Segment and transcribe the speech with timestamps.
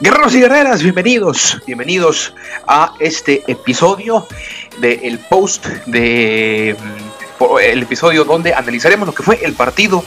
[0.00, 2.32] Guerreros y guerreras, bienvenidos, bienvenidos
[2.68, 4.28] a este episodio
[4.80, 10.04] del post de mm, el episodio donde analizaremos lo que fue el partido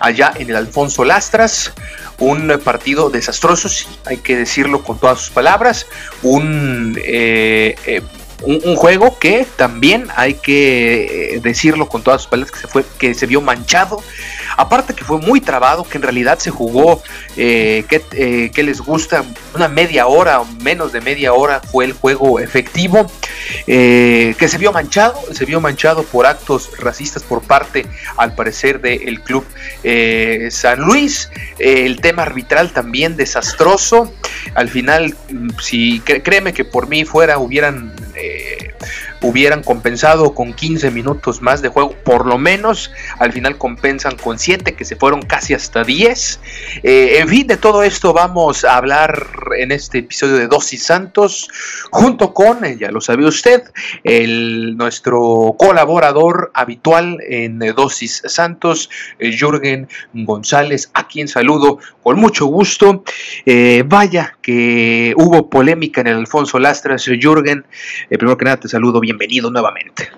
[0.00, 1.72] allá en el Alfonso Lastras,
[2.18, 3.68] un partido desastroso,
[4.06, 5.86] hay que decirlo con todas sus palabras,
[6.24, 8.02] un, eh, eh,
[8.42, 12.84] un, juego que también hay que eh, decirlo con todas sus palabras que se fue
[12.98, 14.00] que se vio manchado
[14.58, 17.00] Aparte que fue muy trabado, que en realidad se jugó,
[17.36, 21.92] eh, eh, que, les gusta, una media hora o menos de media hora fue el
[21.92, 23.06] juego efectivo,
[23.68, 28.80] eh, que se vio manchado, se vio manchado por actos racistas por parte, al parecer,
[28.80, 29.44] del club
[30.50, 31.30] San Luis.
[31.60, 34.12] el tema arbitral también desastroso.
[34.54, 38.74] Al final, mm, si créeme que por mí fuera, hubieran eh,
[39.22, 44.38] hubieran compensado con 15 minutos más de juego, por lo menos al final compensan con
[44.38, 46.40] 7 que se fueron casi hasta 10.
[46.82, 51.48] Eh, en fin, de todo esto vamos a hablar en este episodio de Dosis Santos,
[51.90, 53.62] junto con, eh, ya lo sabe usted,
[54.04, 62.46] el, nuestro colaborador habitual en Dosis Santos, eh, Jürgen González, a quien saludo con mucho
[62.46, 63.04] gusto.
[63.86, 67.64] vaya que hubo polémica en el Alfonso Lastras, Jürgen.
[68.08, 70.08] primero que nada te saludo bienvenido nuevamente.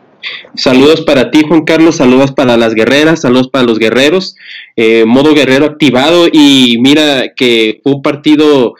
[0.57, 4.35] Saludos para ti, Juan Carlos, saludos para las guerreras, saludos para los guerreros,
[4.75, 8.75] eh, modo guerrero activado y mira que fue un partido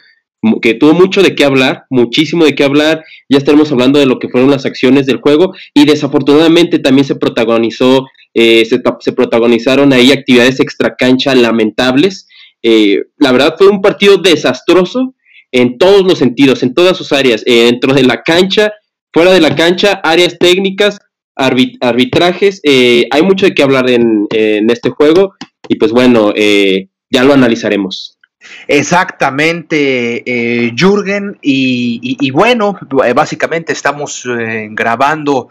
[0.61, 4.19] que tuvo mucho de qué hablar, muchísimo de qué hablar, ya estaremos hablando de lo
[4.19, 10.11] que fueron las acciones del juego y desafortunadamente también se protagonizó, eh, se, protagonizaron ahí
[10.11, 12.27] actividades extracancha lamentables,
[12.65, 15.15] eh, la verdad fue un partido desastroso
[15.53, 18.73] en todos los sentidos, en todas sus áreas, dentro de la cancha,
[19.13, 21.01] Fuera de la cancha, áreas técnicas,
[21.35, 25.35] arbitrajes, eh, hay mucho de qué hablar en, este juego
[25.69, 28.21] y pues bueno, eh, ya lo analizaremos.
[28.67, 35.49] Exactamente, eh, Jürgen, y, bueno, eh, básicamente estamos eh, grabando,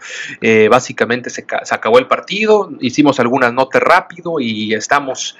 [0.68, 5.36] básicamente se, acabó el partido, hicimos algunas notas rápido y estamos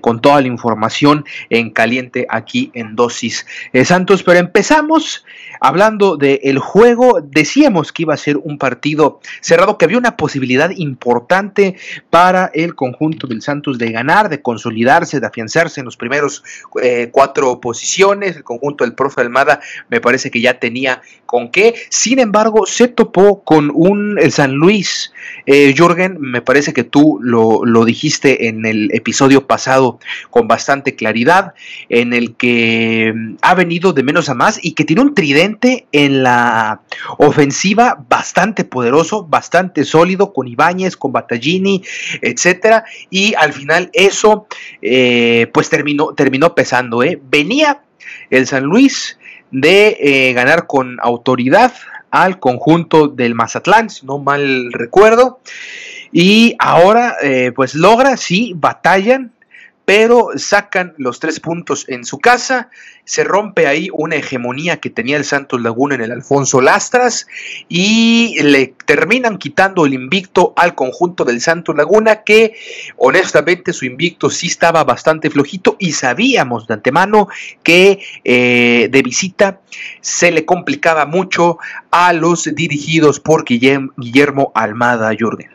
[0.00, 3.46] con toda la información en caliente aquí en Dosis
[3.84, 5.24] Santos, pero empezamos
[5.60, 10.70] hablando del juego, decíamos que iba a ser un partido cerrado, que había una posibilidad
[10.70, 11.76] importante
[12.10, 16.44] para el conjunto del Santos de ganar, de consolidarse, de afianzarse en los primeros
[16.82, 18.36] eh, cuatro posiciones.
[18.36, 21.74] El conjunto del profe Almada me parece que ya tenía con qué.
[21.90, 25.12] Sin embargo, se topó con un el San Luis.
[25.46, 29.98] Eh, Jürgen, me parece que tú lo, lo, dijiste en el episodio pasado
[30.30, 31.54] con bastante claridad,
[31.88, 35.47] en el que mm, ha venido de menos a más y que tiene un tridente
[35.92, 36.82] en la
[37.18, 41.82] ofensiva bastante poderoso, bastante sólido, con Ibáñez, con Battaglini,
[42.20, 42.84] etcétera.
[43.10, 44.46] Y al final eso,
[44.82, 47.20] eh, pues terminó, terminó pesando ¿eh?
[47.30, 47.82] Venía
[48.30, 49.18] el San Luis
[49.50, 51.72] de eh, ganar con autoridad
[52.10, 55.40] al conjunto del Mazatlán, si no mal recuerdo.
[56.10, 59.32] Y ahora, eh, pues logra, sí, batallan,
[59.88, 62.68] pero sacan los tres puntos en su casa,
[63.06, 67.26] se rompe ahí una hegemonía que tenía el Santos Laguna en el Alfonso Lastras
[67.70, 72.52] y le terminan quitando el invicto al conjunto del Santos Laguna que
[72.98, 77.28] honestamente su invicto sí estaba bastante flojito y sabíamos de antemano
[77.62, 79.62] que eh, de visita
[80.02, 81.56] se le complicaba mucho
[81.90, 85.48] a los dirigidos por Guillermo Almada Jürgen.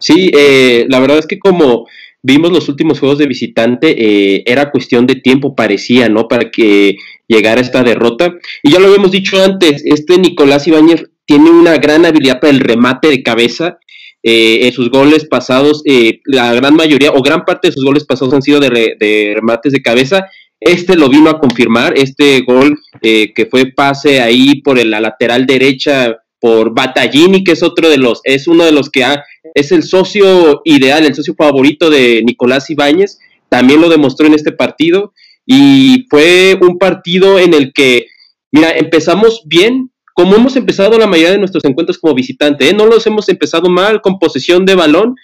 [0.00, 1.86] Sí, eh, la verdad es que como
[2.22, 6.28] vimos los últimos juegos de visitante, eh, era cuestión de tiempo, parecía, ¿no?
[6.28, 8.34] Para que llegara esta derrota.
[8.62, 12.60] Y ya lo habíamos dicho antes, este Nicolás Ibáñez tiene una gran habilidad para el
[12.60, 13.78] remate de cabeza.
[14.22, 15.82] en sus goles pasados,
[16.24, 19.72] la gran mayoría o gran parte de sus goles pasados han sido de, de remates
[19.72, 20.26] de cabeza
[20.60, 25.46] este lo vino a confirmar, este gol eh, que fue pase ahí por la lateral
[25.46, 29.24] derecha por Battaglini, que es otro de los, es uno de los que ha,
[29.54, 33.18] es el socio ideal, el socio favorito de Nicolás Ibáñez,
[33.48, 35.12] también lo demostró en este partido
[35.46, 38.06] y fue un partido en el que,
[38.52, 42.74] mira, empezamos bien, como hemos empezado la mayoría de nuestros encuentros como visitante, ¿eh?
[42.74, 45.16] no los hemos empezado mal con posesión de balón,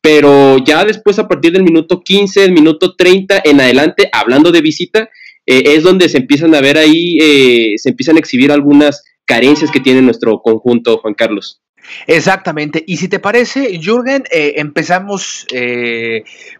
[0.00, 4.60] pero ya después a partir del minuto 15, el minuto 30 en adelante, hablando de
[4.60, 5.08] visita,
[5.46, 9.70] eh, es donde se empiezan a ver ahí, eh, se empiezan a exhibir algunas carencias
[9.70, 11.60] que tiene nuestro conjunto, Juan Carlos.
[12.06, 12.84] Exactamente.
[12.86, 15.46] Y si te parece, Jürgen, eh, empezamos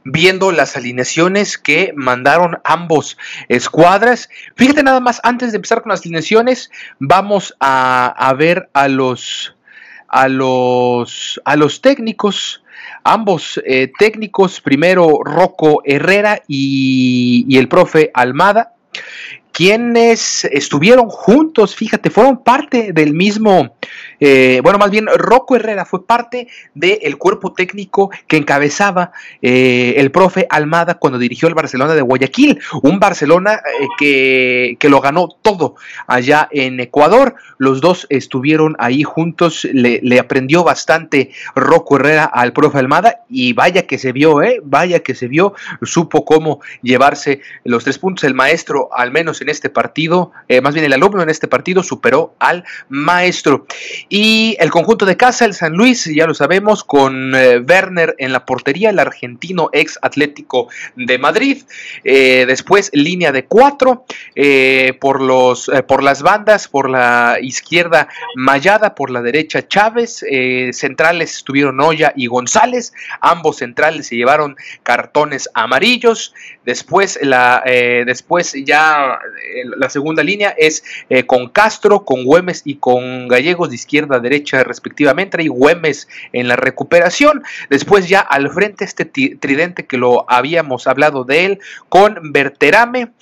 [0.04, 3.16] viendo las alineaciones que mandaron ambos
[3.48, 4.28] escuadras.
[4.56, 9.54] Fíjate nada más, antes de empezar con las alineaciones, vamos a, ver a los,
[10.08, 12.62] a los, a los técnicos
[13.04, 18.74] Ambos eh, técnicos, primero Rocco Herrera y el profe Almada,
[19.52, 23.76] quienes estuvieron juntos, fíjate, fueron parte del mismo,
[24.24, 29.10] eh, bueno, más bien Rocco Herrera fue parte del cuerpo técnico que encabezaba
[29.40, 34.88] eh, el profe Almada cuando dirigió el Barcelona de Guayaquil, un Barcelona eh, que, que,
[34.88, 35.74] lo ganó todo
[36.06, 37.34] allá en Ecuador.
[37.58, 43.88] Los dos estuvieron ahí juntos, le, aprendió bastante Rocco Herrera al profe Almada y vaya
[43.88, 48.22] que se vio, eh, vaya que se vio, supo cómo llevarse los tres puntos.
[48.22, 50.30] El maestro, al menos en este partido,
[50.62, 53.66] más bien el alumno en este partido superó al maestro.
[54.14, 58.32] Y el conjunto de casa, el San Luis, ya lo sabemos, con eh, Werner en
[58.32, 61.62] la portería, el argentino ex Atlético de Madrid.
[62.04, 64.04] Eh, después línea de cuatro
[65.00, 70.22] por, los, por las bandas, por la izquierda Mayada, por la derecha Chávez.
[70.72, 72.92] centrales estuvieron Noya y González.
[73.22, 76.34] Ambos centrales se llevaron cartones amarillos.
[76.66, 79.18] Después, la, después ya
[79.76, 84.62] la segunda línea es eh, con Castro, con Güemes y con Gallegos de izquierda derecha
[84.64, 87.42] respectivamente, y Güemes en la recuperación.
[87.70, 91.58] Después ya al frente este tridente que lo habíamos hablado de él,
[91.88, 93.12] con Berterame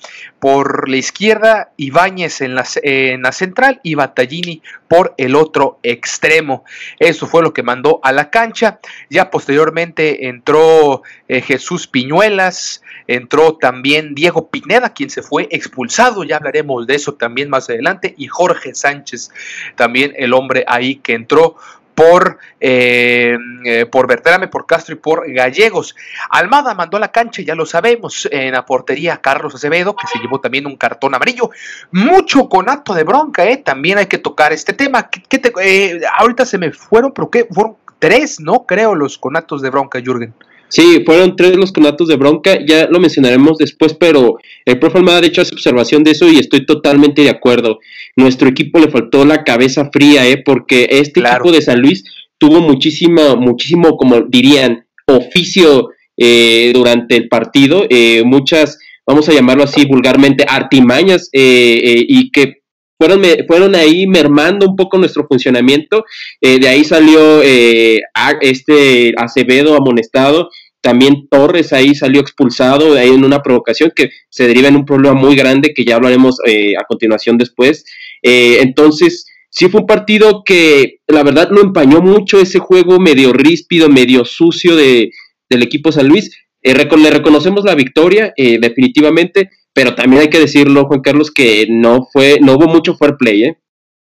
[0.41, 6.65] por la izquierda, Ibáñez en la, en la central y Battaglini por el otro extremo.
[6.97, 8.79] Eso fue lo que mandó a la cancha.
[9.07, 16.37] Ya posteriormente entró eh, Jesús Piñuelas, entró también Diego Pineda, quien se fue expulsado, ya
[16.37, 19.29] hablaremos de eso también más adelante, y Jorge Sánchez,
[19.75, 21.55] también el hombre ahí que entró
[21.95, 25.95] por, eh, eh, por Bertrame, por Castro y por Gallegos.
[26.29, 30.19] Almada mandó a la cancha, ya lo sabemos, en la portería Carlos Acevedo, que se
[30.19, 31.51] llevó también un cartón amarillo.
[31.91, 33.57] Mucho conato de bronca, ¿eh?
[33.57, 35.09] También hay que tocar este tema.
[35.09, 37.47] ¿Qué, te, eh, ahorita se me fueron, pero ¿qué?
[37.51, 38.65] Fueron tres, ¿no?
[38.65, 40.33] Creo, los conatos de bronca, Jürgen.
[40.71, 45.21] Sí, fueron tres los conatos de bronca, ya lo mencionaremos después, pero el profe Almada
[45.21, 47.79] de hecho hace observación de eso y estoy totalmente de acuerdo.
[48.15, 50.41] Nuestro equipo le faltó la cabeza fría, ¿eh?
[50.43, 52.05] porque este equipo de San Luis
[52.37, 59.63] tuvo muchísimo, muchísimo, como dirían, oficio eh, durante el partido, eh, muchas, vamos a llamarlo
[59.63, 62.61] así vulgarmente, artimañas eh, y que
[62.97, 66.05] fueron, fueron ahí mermando un poco nuestro funcionamiento.
[66.39, 67.41] de ahí salió
[68.41, 70.49] este Acevedo amonestado
[70.81, 75.13] también Torres ahí salió expulsado ahí en una provocación que se deriva en un problema
[75.13, 77.85] muy grande que ya hablaremos eh, a continuación después.
[78.23, 83.31] Eh, entonces, sí fue un partido que la verdad no empañó mucho ese juego medio
[83.31, 85.11] ríspido, medio sucio de,
[85.49, 86.35] del equipo San Luis.
[86.63, 92.07] Eh, le reconocemos la victoria, definitivamente, pero también hay que decirlo, Juan Carlos, que no
[92.11, 93.57] fue, no hubo mucho fair play, ¿eh?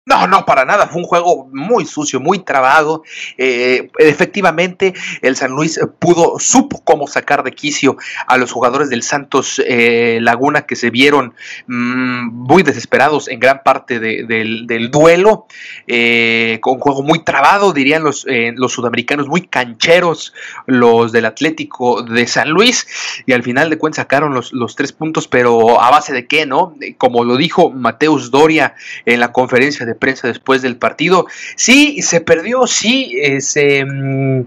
[0.08, 0.86] No, no, para nada.
[0.86, 3.02] Fue un juego muy sucio, muy trabado.
[3.36, 7.96] Eh, efectivamente, el San Luis pudo, supo cómo sacar de quicio
[8.28, 11.34] a los jugadores del Santos eh, Laguna que se vieron
[11.66, 15.48] mmm, muy desesperados en gran parte de, del, duelo.
[15.88, 20.32] Eh, con un juego muy trabado, dirían los, los sudamericanos, muy cancheros,
[20.66, 22.86] los del Atlético de San Luis.
[23.26, 26.46] Y al final de cuentas sacaron los, los tres puntos, pero a base de qué,
[26.46, 26.76] ¿no?
[26.96, 31.26] Como lo dijo Mateus Doria en la conferencia de prensa después del partido.
[31.56, 34.46] Sí, se perdió, sí, eh, se, mm,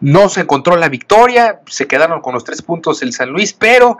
[0.00, 3.98] no se encontró la victoria, se quedaron con los tres puntos el San Luis, pero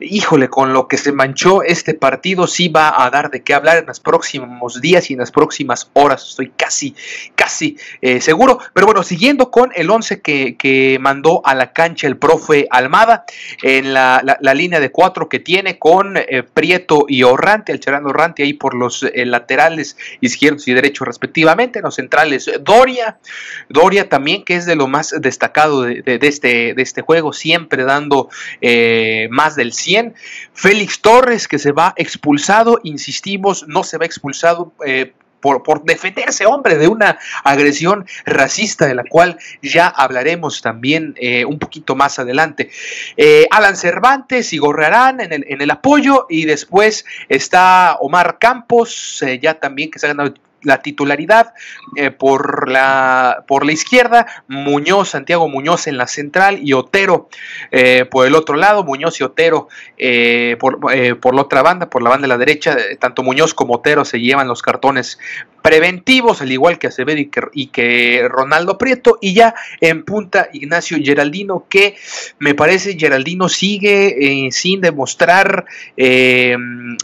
[0.00, 3.78] híjole, con lo que se manchó este partido sí va a dar de qué hablar
[3.78, 6.94] en los próximos días y en las próximas horas, estoy casi,
[7.34, 8.58] casi eh, seguro.
[8.72, 13.24] Pero bueno, siguiendo con el 11 que, que, mandó a la cancha el profe Almada,
[13.62, 14.22] en la,
[14.54, 18.74] línea de cuatro que tiene con eh, Prieto y Orrante, el Cherano Orrante ahí por
[18.74, 23.18] los eh, laterales izquierdos y derechos respectivamente, en los centrales Doria,
[23.68, 28.28] Doria también que es de lo más destacado de, este, de este juego, siempre dando
[29.30, 30.14] más del 100.
[30.52, 34.72] Félix Torres, que se va expulsado, insistimos, no se va expulsado.
[34.84, 41.14] Eh, por, por, defenderse, hombre, de una agresión racista de la cual ya hablaremos también
[41.18, 42.70] eh, un poquito más adelante.
[43.16, 44.58] Eh, Alan Cervantes y
[45.32, 50.34] el, en el apoyo y después está Omar Campos, ya también que se ha ganado
[50.62, 51.54] la titularidad
[51.96, 57.28] eh, por, la, por la izquierda, Muñoz, Santiago Muñoz en la central y Otero
[57.70, 60.80] eh, por el otro lado, Muñoz y Otero eh, por,
[61.20, 64.20] por, la otra banda, por la banda de la derecha, tanto Muñoz como Otero se
[64.20, 65.18] llevan los cartones
[65.66, 67.18] preventivos, al igual que Acevedo
[67.52, 71.96] y que, Ronaldo Prieto, y ya en punta Ignacio Geraldino, que
[72.38, 75.64] me parece Geraldino sigue sin demostrar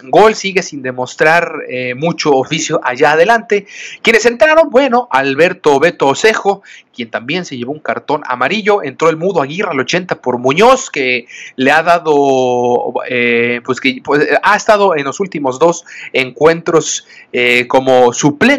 [0.04, 1.54] gol, sigue sin demostrar
[1.96, 3.66] mucho oficio allá adelante
[4.02, 6.62] quienes entraron, bueno, Alberto Beto Osejo,
[6.94, 10.90] quien también se llevó un cartón amarillo, entró el Mudo Aguirre al 80 por Muñoz,
[10.90, 11.26] que
[11.56, 17.66] le ha dado, eh, pues que pues, ha estado en los últimos dos encuentros eh,
[17.66, 18.51] como suplente.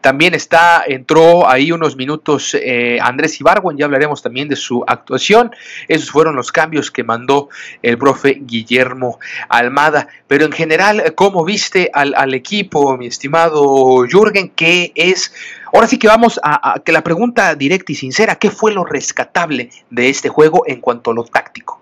[0.00, 5.50] También está, entró ahí unos minutos eh, Andrés Ibargüen, ya hablaremos también de su actuación.
[5.88, 7.48] Esos fueron los cambios que mandó
[7.82, 10.08] el profe Guillermo Almada.
[10.26, 14.50] Pero en general, ¿cómo viste al, al equipo, mi estimado Jürgen?
[14.50, 15.32] ¿Qué es
[15.72, 19.70] Ahora sí que vamos a, que la pregunta directa y sincera, ¿qué fue lo rescatable
[19.90, 21.80] de este juego en cuanto a lo táctico?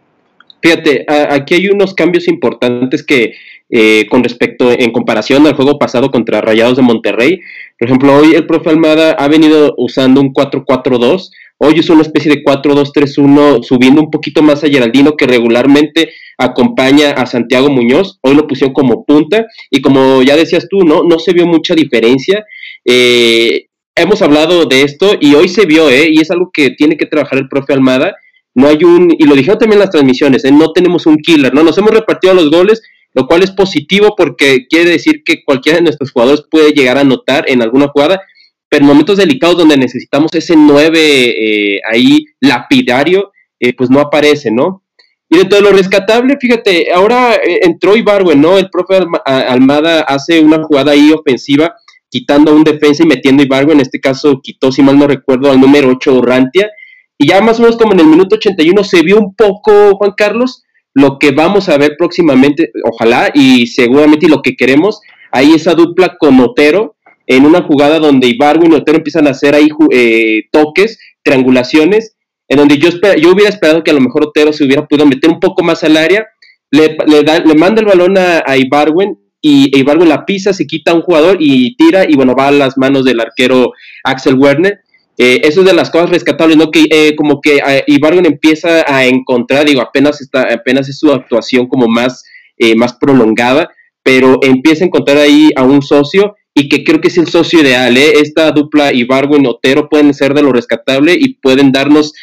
[0.61, 3.35] Fíjate, aquí hay unos cambios importantes que
[3.71, 7.41] eh, con respecto, en comparación al juego pasado contra Rayados de Monterrey.
[7.79, 12.33] Por ejemplo, hoy el profe Almada ha venido usando un 4-4-2, hoy es una especie
[12.33, 18.35] de 4-2-3-1, subiendo un poquito más a Geraldino, que regularmente acompaña a Santiago Muñoz, hoy
[18.35, 21.03] lo pusieron como punta, y como ya decías tú, ¿no?
[21.03, 22.47] No se vio mucha diferencia.
[22.85, 26.09] Eh, hemos hablado de esto y hoy se vio, ¿eh?
[26.11, 28.15] Y es algo que tiene que trabajar el profe Almada.
[28.55, 30.53] No hay un, y lo dijeron también las transmisiones, ¿eh?
[30.53, 31.63] no tenemos un killer, ¿no?
[31.63, 32.83] Nos hemos repartido los goles,
[33.15, 37.03] lo cual es positivo porque quiere decir que cualquiera de nuestros jugadores puede llegar a
[37.03, 38.21] anotar en alguna jugada,
[38.69, 44.51] pero en momentos delicados donde necesitamos ese 9 eh, ahí lapidario, eh, pues no aparece,
[44.51, 44.85] ¿no?
[45.31, 48.59] Y dentro de lo rescatable, fíjate, ahora eh, entró Ibarwen, ¿no?
[48.59, 51.75] El profe Almada hace una jugada ahí ofensiva
[52.11, 55.51] quitando a un defensa y metiendo a en este caso quitó, si mal no recuerdo,
[55.51, 56.71] al número 8 Rantia,
[57.19, 60.13] y ya más o menos como en el minuto 81 se vio un poco, Juan
[60.17, 60.63] Carlos,
[60.99, 65.01] lo que vamos a ver próximamente, ojalá, y seguramente lo que queremos,
[65.31, 69.55] ahí esa dupla con Otero, en una jugada donde Ibargo y Otero empiezan a hacer
[69.55, 72.17] ahí eh, toques, triangulaciones,
[72.49, 72.89] en donde yo,
[73.21, 75.85] yo hubiera esperado que a lo mejor Otero se hubiera podido meter un poco más
[75.85, 76.27] al área,
[76.71, 81.03] le, le, manda el balón a, a Ibarwen y Ibargüen la pisa, se quita un
[81.03, 83.73] jugador y tira y bueno, va a las manos del arquero
[84.05, 84.81] Axel Werner.
[85.21, 86.71] Eh, eso es de las cosas rescatables, ¿no?
[86.71, 87.85] Que eh, como que eh,
[88.25, 92.25] empieza a encontrar, digo, apenas está, apenas es su actuación como más,
[92.57, 93.69] eh, más prolongada,
[94.05, 97.61] pero empieza a encontrar ahí a un socio y que creo que es el socio
[97.61, 98.13] ideal, ¿eh?
[98.23, 102.15] Esta dupla Ibargüen-Otero pueden ser de lo rescatable y pueden darnos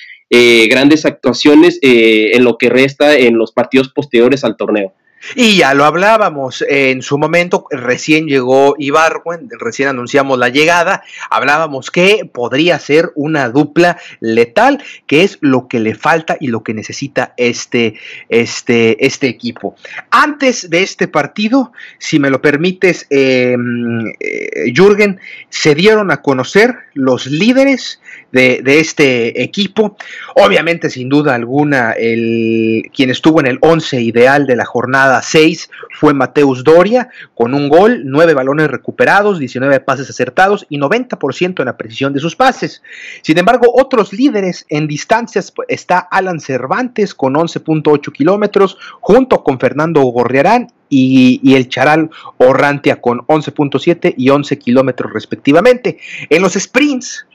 [0.68, 4.94] grandes actuaciones en lo que resta en los partidos posteriores al torneo.
[5.34, 11.90] Y ya lo hablábamos en su momento, recién llegó Ibarwen, recién anunciamos la llegada, hablábamos
[11.90, 16.74] que podría ser una dupla letal, que es lo que le falta y lo que
[16.74, 17.96] necesita este,
[18.30, 19.76] este, este equipo.
[20.12, 26.76] Antes de este partido, si me lo permites, em, eh, Jürgen, se dieron a conocer
[26.94, 28.00] los líderes
[28.32, 29.98] de, de, este equipo.
[30.36, 35.70] Obviamente, sin duda alguna, el, quien estuvo en el 11 ideal de la jornada 6
[36.00, 41.66] fue Mateus Doria, con un gol, 9 balones recuperados, 19 pases acertados y 90% en
[41.66, 42.82] la precisión de sus pases.
[43.22, 49.60] Sin embargo, otros líderes en distancias pues, está Alan Cervantes con 11.8 kilómetros, junto con
[49.60, 55.98] Fernando Gorriarán y, y, el Charal Orrantia con 11.7 y 11 kilómetros respectivamente.
[56.30, 57.26] En los sprints,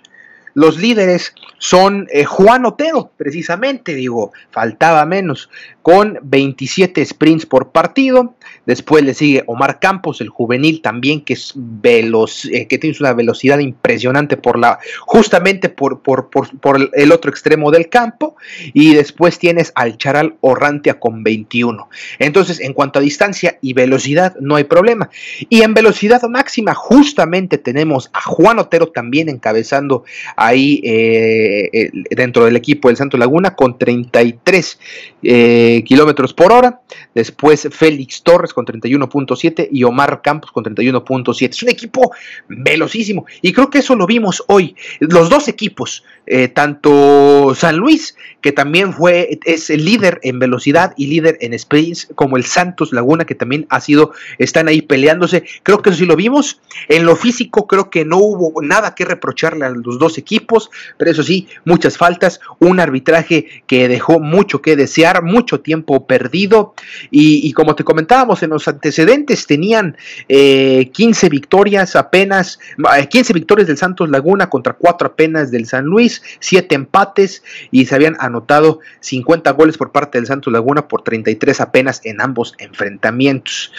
[0.55, 5.51] los líderes son eh, Juan Otero, precisamente, digo, faltaba menos,
[5.83, 8.35] con 27 sprints por partido.
[8.67, 13.13] Después le sigue Omar Campos, el juvenil también, que es veloz, eh, que tiene una
[13.13, 18.37] velocidad impresionante por la, justamente por, por, por, el otro extremo del campo.
[18.73, 21.89] Y después tienes al Charal Orrantia con 21.
[22.19, 25.11] Entonces, en cuanto a distancia y velocidad, no hay problema.
[25.49, 30.05] Y en velocidad máxima, justamente tenemos a Juan Otero también encabezando
[30.41, 34.79] ahí eh, dentro del equipo del Santo Laguna con 33
[35.23, 36.81] eh, kilómetros por hora.
[37.15, 41.51] Después Félix Torres con 31.7 y Omar Campos con 31.7.
[41.51, 42.13] Es un equipo
[42.49, 44.75] velocísimo y creo que eso lo vimos hoy.
[44.99, 50.95] Los dos equipos, eh, tanto San Luis, que también fue, es el líder en velocidad
[50.97, 55.45] y líder en sprints, como el Santos Laguna, que también ha sido, están ahí peleándose.
[55.63, 56.61] Creo que eso sí lo vimos.
[56.89, 60.30] En lo físico creo que no hubo nada que reprocharle a los dos equipos,
[60.97, 66.75] pero eso sí, muchas faltas, un arbitraje que dejó mucho que desear, mucho tiempo perdido
[67.11, 69.97] y, como te comentábamos en los antecedentes tenían
[70.29, 72.59] 15 eh, victorias apenas,
[73.11, 77.87] 15 eh, victorias del Santos Laguna contra 4 apenas del San Luis, 7 empates y
[77.87, 82.55] se habían anotado 50 goles por parte del Santos Laguna por 33 apenas en ambos
[82.59, 83.73] enfrentamientos.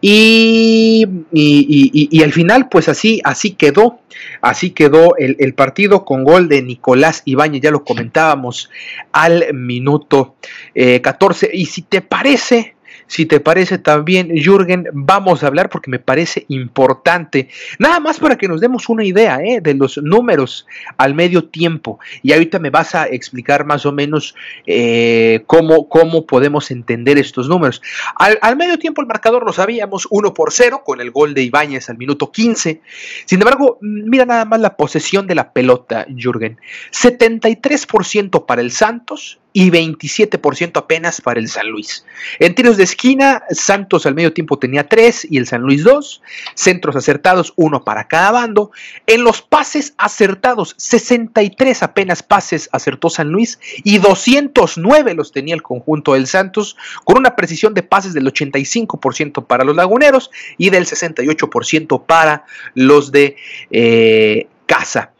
[0.00, 4.00] Y, y, al final pues así, así quedó,
[4.40, 8.70] así quedó el, el partido con gol de Nicolás Ibáñez, ya lo comentábamos,
[9.12, 10.36] al minuto
[10.74, 11.46] 14.
[11.46, 12.74] Eh, y si te parece,
[13.12, 17.50] si te parece también, Jürgen, vamos a hablar porque me parece importante.
[17.78, 19.60] Nada más para que nos demos una idea ¿eh?
[19.60, 20.66] de los números
[20.96, 22.00] al medio tiempo.
[22.22, 24.34] Y ahorita me vas a explicar más o menos
[24.66, 27.82] eh, cómo, cómo podemos entender estos números.
[28.16, 31.90] Al, medio tiempo el marcador lo sabíamos 1 por 0 con el gol de Ibáñez
[31.90, 32.80] al minuto 15.
[33.26, 36.58] Sin embargo, mira nada más la posesión de la pelota, Jürgen.
[36.92, 42.04] 73% para el Santos, y 27% apenas para el San Luis.
[42.38, 46.22] En tiros de esquina, Santos al medio tiempo tenía 3 y el San Luis 2.
[46.54, 48.70] Centros acertados, uno para cada bando.
[49.06, 55.62] En los pases acertados, 63 apenas pases acertó San Luis y 209 los tenía el
[55.62, 60.86] conjunto del Santos, con una precisión de pases del 85% para los laguneros y del
[60.86, 62.44] 68% para
[62.74, 63.36] los de
[63.70, 65.12] eh, casa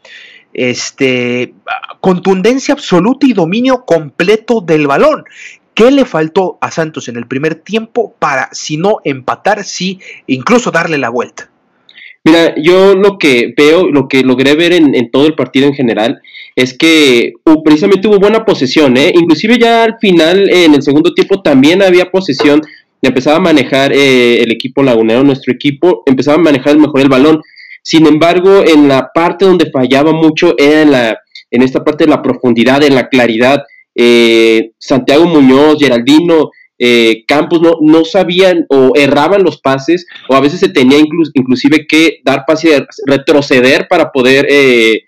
[0.53, 1.53] este,
[1.99, 5.23] contundencia absoluta y dominio completo del balón.
[5.73, 10.69] ¿Qué le faltó a Santos en el primer tiempo para, si no empatar, sí, incluso
[10.69, 11.49] darle la vuelta?
[12.25, 16.21] Mira, yo lo que veo, lo que logré ver en, todo el partido en general,
[16.55, 19.11] es que uh, precisamente hubo buena posesión, ¿eh?
[19.13, 22.61] inclusive ya al final, en el segundo tiempo, también había posesión,
[23.01, 27.41] empezaba a manejar eh, el equipo lagunero, nuestro equipo, empezaba a manejar mejor el balón.
[27.83, 31.19] Sin embargo, en la parte donde fallaba mucho era en, la,
[31.51, 33.63] en esta parte de la profundidad, en la claridad.
[33.93, 40.39] Eh, Santiago Muñoz, Geraldino, eh, Campos no, no, sabían o erraban los pases o a
[40.39, 40.97] veces se tenía
[41.33, 45.03] inclusive que dar pase, retroceder para poder, eh,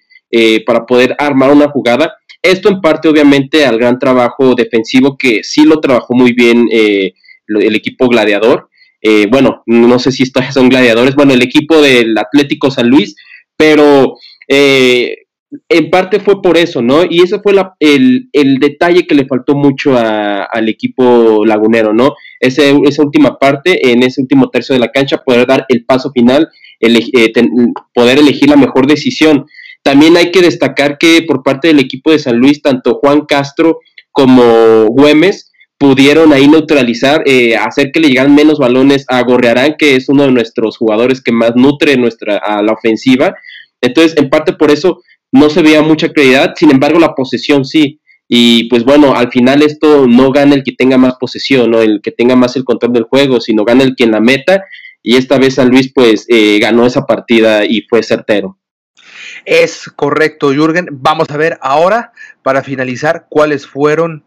[0.66, 2.14] para poder armar una jugada.
[2.42, 7.76] Esto en parte obviamente al gran trabajo defensivo que sí lo trabajó muy bien el
[7.76, 8.70] equipo gladiador.
[9.08, 13.15] Eh, bueno, no sé si estos son gladiadores, bueno, el equipo del Atlético San Luis,
[13.56, 14.15] pero
[14.48, 15.15] eh,
[15.70, 17.04] en parte fue por eso, ¿no?
[17.08, 22.15] Y ese fue el, detalle que le faltó mucho al equipo lagunero, ¿no?
[22.39, 26.50] esa última parte, en ese último tercio de la cancha, poder dar el paso final,
[26.80, 27.32] eh,
[27.94, 29.46] poder elegir la mejor decisión.
[29.84, 33.82] También hay que destacar que por parte del equipo de San Luis, tanto Juan Castro
[34.12, 39.96] como Güemes, pudieron ahí neutralizar, eh, hacer que le llegaran menos balones a Gorrearán, que
[39.96, 43.36] es uno de nuestros jugadores que más nutre nuestra, a la ofensiva.
[43.82, 48.00] Entonces, en parte por eso no se veía mucha claridad, sin embargo, la posesión sí.
[48.28, 52.02] Y pues bueno, al final esto no gana el que tenga más posesión, no el
[52.02, 54.64] que tenga más el control del juego, sino gana el quien la meta.
[55.04, 58.58] Y esta vez San Luis pues eh, ganó esa partida y fue certero.
[59.46, 60.88] Es correcto, Jürgen.
[60.92, 64.24] Vamos a ver ahora, para finalizar, cuáles fueron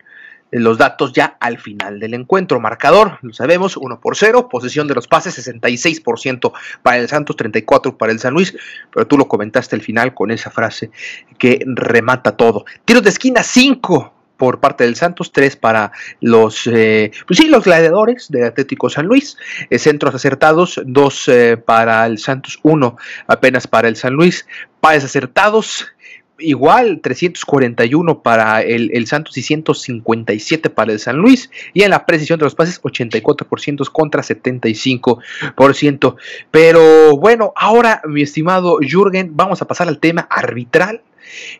[0.50, 2.60] los datos ya al final del encuentro.
[2.60, 7.96] Marcador, lo sabemos, 1 por 0, posesión de los pases, 66% para el Santos, 34%
[7.96, 8.56] para el San Luis,
[8.92, 10.90] pero tú lo comentaste al final con esa frase
[11.38, 12.64] que remata todo.
[12.84, 17.64] Tiros de esquina, 5 por parte del Santos, 3 para los, eh, pues sí, los
[17.64, 19.36] gladiadores de Atlético San Luis,
[19.68, 24.46] eh, centros acertados, 2 eh, para el Santos, 1 apenas para el San Luis,
[24.80, 25.88] pases acertados,
[26.38, 31.50] igual 341 para el, el, Santos y 157 para el San Luis.
[31.74, 36.16] Y en la precisión de los pases, 84% contra 75%.
[36.50, 41.02] Pero bueno, ahora, mi estimado Jürgen, vamos a pasar al tema arbitral.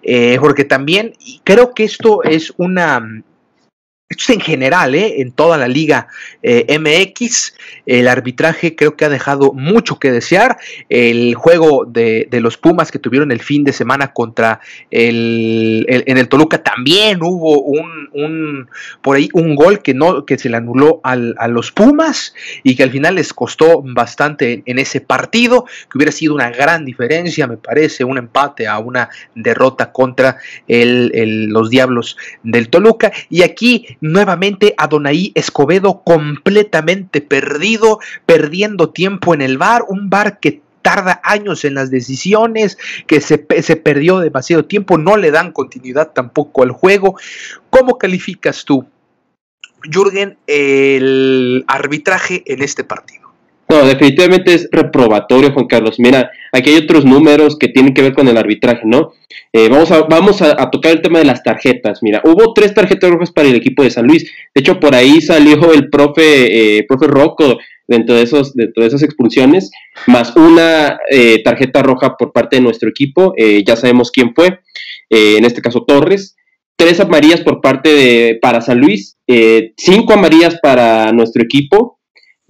[0.02, 1.12] eh, porque también
[1.44, 3.22] creo que esto es una
[4.08, 5.20] esto es en general, ¿eh?
[5.20, 6.08] en toda la liga
[6.42, 7.54] eh, MX.
[7.84, 10.56] El arbitraje creo que ha dejado mucho que desear.
[10.88, 16.28] El juego de, los Pumas que tuvieron el fin de semana contra el, en el
[16.28, 18.68] Toluca también hubo un,
[19.02, 22.84] por ahí un gol que no que se le anuló a los Pumas y que
[22.84, 27.58] al final les costó bastante en ese partido, que hubiera sido una gran diferencia, me
[27.58, 33.12] parece, un empate a una derrota contra los Diablos del Toluca.
[33.28, 40.62] Y aquí nuevamente Adonai Escobedo completamente perdido, perdiendo tiempo en el bar, un bar que
[40.82, 46.12] tarda años en las decisiones, que se, se, perdió demasiado tiempo, no le dan continuidad
[46.12, 47.18] tampoco al juego.
[47.70, 48.86] ¿Cómo calificas tú,
[49.82, 53.27] Jürgen, el arbitraje en este partido?
[53.70, 56.00] No, definitivamente es reprobatorio, Juan Carlos.
[56.00, 59.12] Mira, aquí hay otros números que tienen que ver con el arbitraje, ¿no?
[59.52, 62.02] Eh, vamos a, vamos a, tocar el tema de las tarjetas.
[62.02, 64.24] Mira, hubo tres tarjetas rojas para el equipo de San Luis.
[64.54, 68.88] De hecho, por ahí salió el profe, eh, profe Rocco dentro de, esos, dentro de
[68.88, 69.70] esas expulsiones,
[70.06, 73.34] más una eh, tarjeta roja por parte de nuestro equipo.
[73.36, 74.60] ya sabemos quién fue,
[75.10, 76.36] en este caso Torres.
[76.76, 79.18] Tres amarillas por parte de para San Luis,
[79.76, 81.97] cinco amarillas para nuestro equipo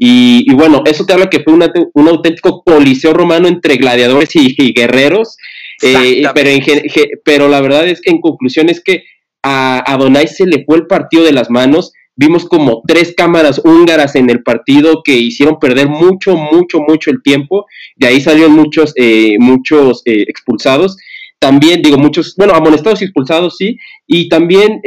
[0.01, 5.37] y, bueno, eso te habla que fue un auténtico coliseo romano entre gladiadores y, guerreros.
[5.83, 6.83] Eh, pero,
[7.25, 9.05] pero la verdad es que en conclusión es que
[9.43, 11.93] a, a se le fue el partido de las manos.
[12.15, 17.21] Vimos como tres cámaras húngaras en el partido que hicieron perder mucho, mucho, mucho el
[17.23, 17.67] tiempo.
[17.97, 20.97] De ahí salieron muchos, eh, muchos eh, expulsados.
[21.41, 23.79] También, digo, muchos, bueno, amonestados y expulsados, sí.
[24.07, 24.81] Y también,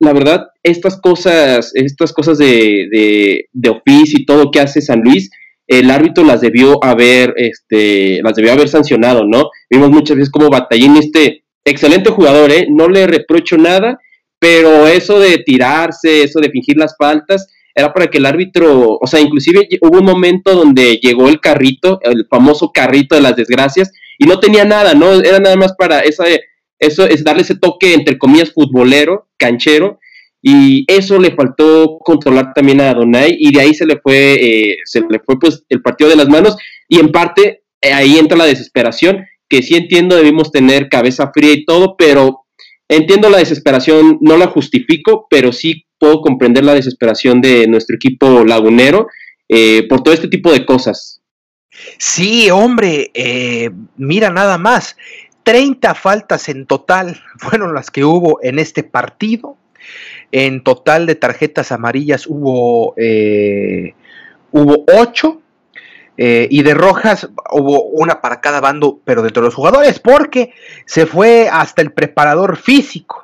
[0.00, 5.00] la verdad, estas cosas, estas cosas de, de, de oficio y todo que hace San
[5.00, 5.30] Luis,
[5.66, 9.50] el árbitro las debió haber, este, las debió haber sancionado, ¿no?
[9.70, 12.66] Vimos muchas veces como Batallín, este excelente jugador, ¿eh?
[12.70, 13.98] No le reprocho nada,
[14.38, 19.06] pero eso de tirarse, eso de fingir las faltas, era para que el árbitro, o
[19.06, 23.90] sea, inclusive hubo un momento donde llegó el carrito, el famoso carrito de las desgracias,
[24.18, 25.12] y no tenía nada, ¿no?
[25.14, 26.24] Era nada más para esa,
[26.84, 29.98] eso es darle ese toque, entre comillas, futbolero, canchero,
[30.46, 34.76] y eso le faltó controlar también a Donay y de ahí se le fue, eh,
[34.84, 38.36] se le fue pues el partido de las manos y en parte eh, ahí entra
[38.36, 42.44] la desesperación, que sí entiendo debimos tener cabeza fría y todo, pero
[42.90, 48.44] entiendo la desesperación, no la justifico, pero sí puedo comprender la desesperación de nuestro equipo
[48.44, 49.06] lagunero
[49.48, 51.22] eh, por todo este tipo de cosas.
[51.96, 53.10] Sí, hombre,
[53.96, 54.94] mira nada más,
[55.44, 59.56] 30 faltas en total fueron las que hubo en este partido
[60.32, 63.94] en total de tarjetas amarillas hubo, eh,
[64.50, 65.40] hubo ocho.
[66.16, 70.54] Eh, y de rojas hubo una para cada bando, pero dentro de los jugadores, porque
[70.86, 73.23] se fue hasta el preparador físico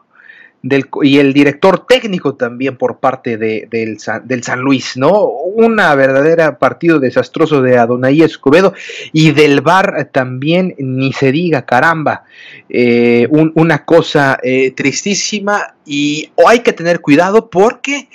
[0.63, 5.25] y el director técnico también por parte de, del, San Luis, ¿no?
[5.29, 8.75] Una verdadera partido desastroso de Adonai Escobedo
[9.13, 12.25] y del Bar también, ni se diga, caramba,
[12.69, 18.09] eh, una cosa eh, tristísima y hay que tener cuidado porque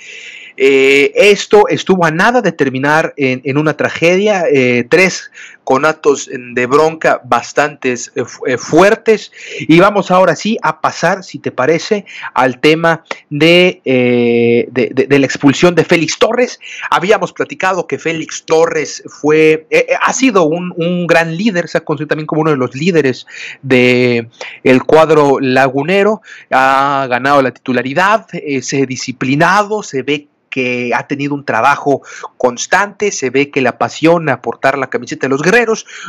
[0.56, 4.44] eh, esto estuvo a nada de terminar en, una tragedia,
[4.88, 5.32] tres
[5.66, 9.32] conatos de bronca bastantes eh, fuertes.
[9.58, 15.74] Y vamos ahora sí a pasar, si te parece, al tema de, de, la expulsión
[15.74, 16.60] de Félix Torres.
[16.88, 19.66] Habíamos platicado que Félix Torres fue,
[20.00, 23.26] ha sido un, un, gran líder, se ha conocido también como uno de los líderes
[23.62, 24.28] del
[24.62, 28.26] el cuadro lagunero, ha ganado la titularidad,
[28.62, 32.00] se ha disciplinado, se ve que ha tenido un trabajo
[32.38, 35.55] constante, se ve que le apasiona portar la camiseta de los guerreros,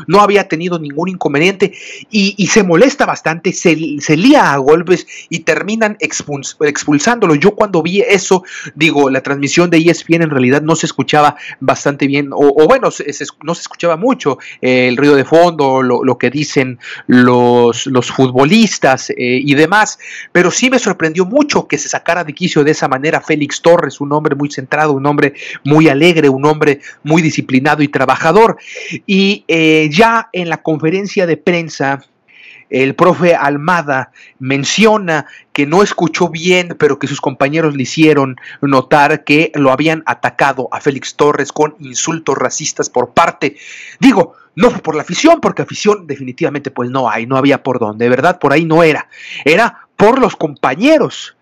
[0.08, 1.74] no había tenido ningún inconveniente
[2.10, 7.36] y, se molesta bastante, se, lía a golpes y terminan expulsándolo.
[7.36, 8.44] Yo cuando vi eso,
[8.76, 12.90] digo, la transmisión de ESPN en realidad no se escuchaba bastante bien, o, bueno,
[13.44, 19.12] no se escuchaba mucho eh, el ruido de fondo, lo, que dicen los, los futbolistas
[19.12, 20.00] eh, y demás,
[20.32, 24.02] pero sí me sorprendió mucho que se sacara de quicio de esa manera Félix Torres,
[24.02, 25.34] un hombre muy centrado, un hombre
[25.64, 28.58] muy alegre, un hombre muy disciplinado y trabajador.
[29.06, 32.04] Y eh, ya en la conferencia de prensa,
[32.70, 39.24] el profe Almada menciona que no escuchó bien, pero que sus compañeros le hicieron notar
[39.24, 43.58] que lo habían atacado a Félix Torres con insultos racistas por parte,
[44.00, 47.80] digo, no fue por la afición, porque afición definitivamente pues no hay, no había por
[47.80, 49.08] dónde, de verdad, por ahí no era,
[49.46, 51.38] era por los compañeros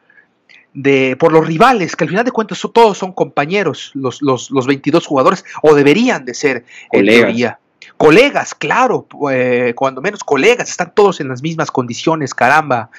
[0.74, 4.68] de, por los rivales, que al final de cuentas todos son compañeros, los, los, los
[4.68, 7.60] 22 jugadores, o deberían de ser en teoría
[7.98, 12.90] colegas, claro, eh, cuando menos colegas, están todos en las mismas condiciones, caramba.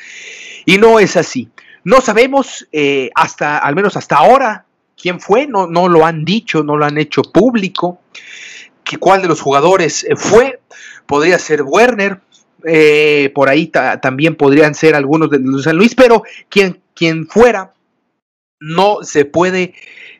[0.64, 1.50] Y no es así.
[1.84, 4.64] No sabemos eh, hasta, al menos hasta ahora,
[5.00, 8.00] quién fue, no, no lo han dicho, no lo han hecho público,
[8.82, 10.60] que cuál de los jugadores eh, fue,
[11.06, 12.20] podría ser Werner,
[13.32, 13.70] por ahí
[14.02, 17.72] también podrían ser algunos de San Luis, pero quien, quien fuera,
[18.58, 19.74] no se puede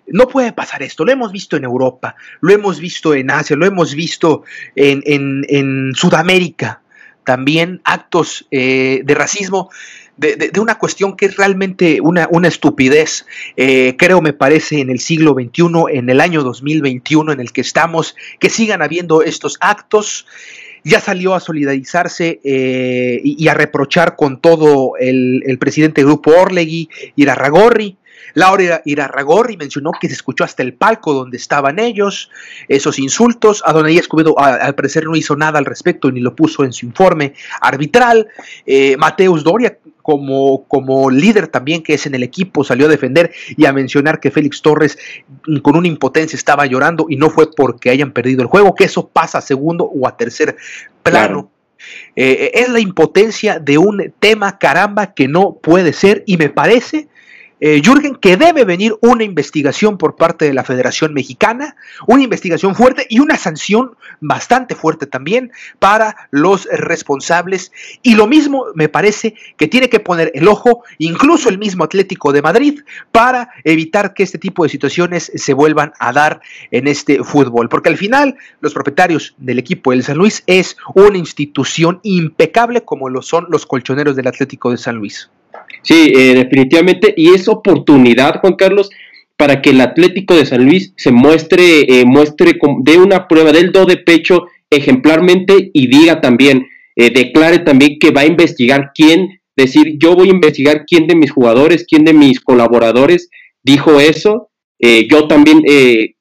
[0.09, 1.05] no puede pasar esto.
[1.05, 6.81] Lo hemos visto en Europa, lo hemos visto en Asia, lo hemos visto en, Sudamérica.
[7.25, 9.71] También actos eh, de racismo,
[10.17, 13.27] de, una cuestión que es realmente una, una estupidez.
[13.57, 17.61] Eh, creo, me parece, en el siglo XXI, en el año 2021 en el que
[17.63, 20.27] estamos, que sigan habiendo estos actos.
[20.85, 26.31] Ya salió a solidarizarse eh, y, a reprochar con todo el, el presidente del grupo
[26.31, 27.97] Orlegui, Irarragorri.
[28.37, 32.31] Laura Irarragorri mencionó que se escuchó hasta el palco donde estaban ellos,
[32.69, 33.63] esos insultos.
[33.65, 37.33] Adonai Escobedo al parecer no hizo nada al respecto ni lo puso en su informe
[37.63, 38.29] arbitral.
[38.67, 43.33] Eh, Mateus Doria, como, como, líder también que es en el equipo, salió a defender
[43.57, 44.99] y a mencionar que Félix Torres
[45.63, 49.09] con una impotencia estaba llorando y no fue porque hayan perdido el juego, que eso
[49.09, 50.57] pasa a segundo o a tercer
[51.03, 51.51] plano.
[52.15, 57.09] Eh, es la impotencia de un tema caramba que no puede ser y me parece
[57.61, 62.75] eh, Jürgen, que debe venir una investigación por parte de la Federación Mexicana, una investigación
[62.75, 67.73] fuerte y una sanción bastante fuerte también para los responsables.
[68.03, 72.33] Y lo mismo me parece que tiene que poner el ojo incluso el mismo Atlético
[72.33, 76.41] de Madrid para evitar que este tipo de situaciones se vuelvan a dar
[76.71, 77.69] en este fútbol.
[77.69, 83.09] Porque al final los propietarios del equipo del San Luis es una institución impecable como
[83.09, 85.31] lo son los colchoneros del Atlético de San Luis.
[85.83, 87.15] Sí, eh, definitivamente.
[87.17, 88.91] Y es oportunidad, Juan Carlos,
[89.37, 93.71] para que el Atlético de San Luis se muestre, eh, muestre, de una prueba del
[93.71, 99.41] do de pecho ejemplarmente y diga también, eh, declare también que va a investigar quién,
[99.55, 103.31] decir, yo voy a investigar quién de mis jugadores, quién de mis colaboradores
[103.63, 104.49] dijo eso.
[105.09, 105.63] yo también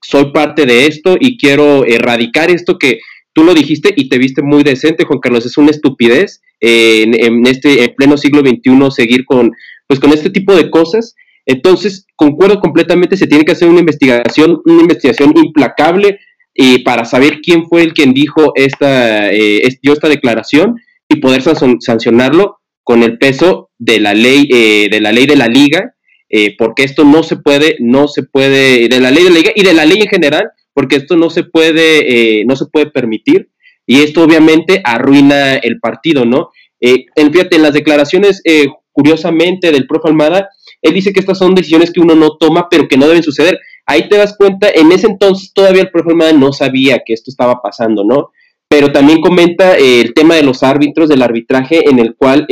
[0.01, 2.99] soy parte de esto y quiero erradicar esto que
[3.36, 7.84] tú lo dijiste y te viste muy decente, Juan Carlos, es una estupidez en, este
[7.84, 9.52] en pleno siglo XXI seguir con,
[9.88, 11.15] pues, con este tipo de cosas.
[11.45, 16.17] Entonces, concuerdo completamente, se tiene que hacer una investigación, una investigación implacable
[16.54, 20.78] y para saber quién fue el quien dijo esta, eh, dio esta declaración
[21.10, 25.50] y poder sancionarlo con el peso de la ley, eh, de la ley de la
[25.50, 25.93] liga,
[26.30, 29.52] eh, porque esto no se puede, no se puede, de la ley de la liga
[29.54, 33.49] y de la ley en general, porque esto no se puede, no se puede permitir
[33.85, 36.51] y esto obviamente arruina el partido, ¿no?
[36.81, 40.49] Eh, en, las declaraciones, eh, curiosamente, del profe Almada,
[40.81, 43.59] él dice que estas son decisiones que uno no toma, pero que no deben suceder.
[43.85, 47.29] Ahí te das cuenta, en ese entonces todavía el profe Almada no sabía que esto
[47.29, 48.31] estaba pasando, ¿no?
[48.67, 52.47] Pero también comenta eh, el tema de los árbitros, del arbitraje, en el cual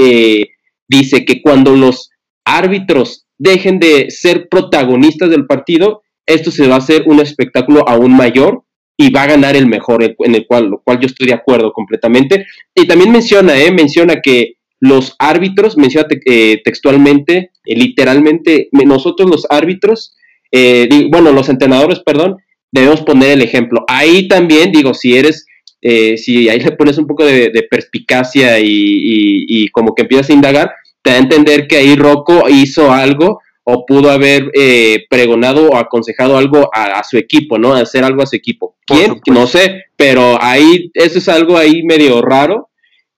[0.88, 2.12] dice que cuando los
[2.46, 8.16] árbitros dejen de ser protagonistas del partido, esto se va a hacer un espectáculo aún
[8.16, 8.64] mayor
[8.98, 11.74] y va a ganar el mejor, en el cual, lo cual yo estoy de acuerdo
[11.74, 12.46] completamente.
[12.76, 19.48] Y también menciona, eh, menciona que los árbitros, menciona eh, textualmente, eh, literalmente, nosotros los
[19.50, 20.14] árbitros,
[20.52, 22.36] eh, bueno, los entrenadores, perdón,
[22.70, 23.86] debemos poner el ejemplo.
[23.88, 25.46] Ahí también, digo, si eres,
[25.82, 30.72] si ahí le pones un poco de, perspicacia y, y, como que empiezas a indagar,
[31.02, 35.78] te da a entender que ahí Rocco hizo algo o pudo haber eh, pregonado o
[35.78, 37.74] aconsejado algo a, su equipo, ¿no?
[37.74, 38.76] Hacer algo a su equipo.
[38.86, 39.22] ¿Quién?
[39.32, 42.70] No sé, pero ahí eso es algo ahí medio raro.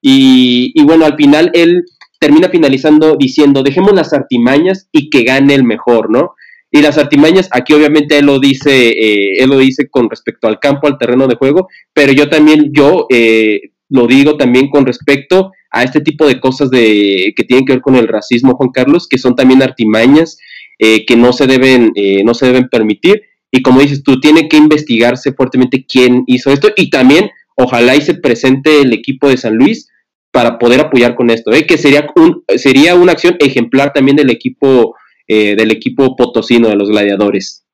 [0.02, 1.84] Y, y, bueno, al final él
[2.20, 6.36] termina finalizando diciendo, dejemos las artimañas y que gane el mejor, ¿no?
[6.72, 10.60] Y las artimañas, aquí obviamente él lo dice, eh, él lo dice con respecto al
[10.60, 15.52] campo, al terreno de juego, pero yo también, yo eh, lo digo también con respecto
[15.76, 19.10] a este tipo de cosas de, que tienen que ver con el racismo, Juan Carlos,
[19.10, 20.38] que son también artimañas
[20.80, 23.24] eh, que no se, deben, eh, no se deben permitir.
[23.52, 28.02] Y como dices tú, tiene que investigarse fuertemente quién hizo esto y también ojalá y
[28.02, 29.90] se presente el equipo de San Luis
[30.32, 31.68] para poder apoyar con esto, ¿eh?
[31.68, 34.96] que sería, un, sería una acción ejemplar también del equipo,
[35.28, 37.65] del equipo potosino de los gladiadores.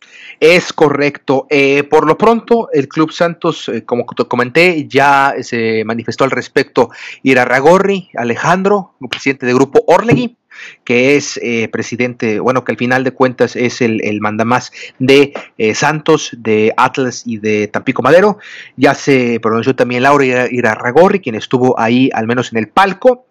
[0.41, 1.45] Es correcto.
[1.51, 6.31] Eh, por lo pronto, el Club Santos, eh, como te comenté, ya se manifestó al
[6.31, 6.89] respecto
[7.21, 10.35] Irarragorri, Alejandro, presidente del grupo Orlegui.
[10.83, 15.33] Que es eh, presidente, bueno, que al final de cuentas es el, el mandamás de
[15.57, 18.37] eh, Santos, de Atlas y de Tampico Madero.
[18.77, 23.25] Ya se pronunció también Laura Irarragorri, quien estuvo ahí al menos en el palco.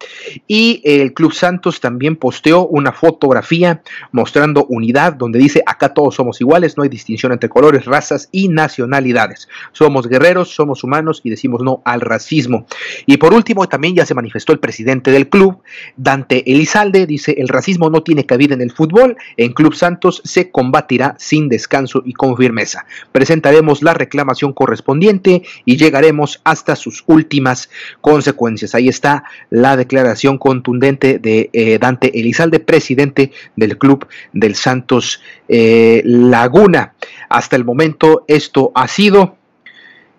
[0.47, 3.81] Y el Club Santos también posteó una fotografía
[4.11, 8.47] mostrando unidad, donde dice, acá todos somos iguales, no hay distinción entre colores, razas y
[8.47, 9.47] nacionalidades.
[9.71, 12.65] Somos guerreros, somos humanos y decimos no al racismo.
[13.05, 15.59] Y por último, también ya se manifestó el presidente del club,
[15.95, 20.51] Dante Elizalde, dice, el racismo no tiene cabida en el fútbol, en Club Santos se
[20.51, 22.85] combatirá sin descanso y con firmeza.
[23.11, 27.69] Presentaremos la reclamación correspondiente y llegaremos hasta sus últimas
[28.01, 28.75] consecuencias.
[28.75, 36.01] Ahí está la declaración contundente de eh, Dante Elizalde, presidente del Club del Santos eh,
[36.05, 36.93] Laguna.
[37.29, 39.37] Hasta el momento esto ha sido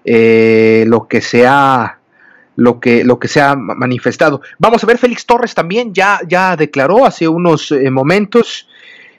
[0.05, 1.99] eh, lo que se ha
[2.57, 4.43] lo que, lo que se ha manifestado.
[4.59, 8.69] Vamos a ver, Félix Torres también ya, ya declaró hace unos eh, momentos.